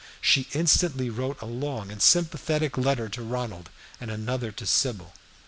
[0.19, 3.69] She instantly wrote a long and sympathetic letter to Ronald,
[3.99, 5.13] and another to Sybil.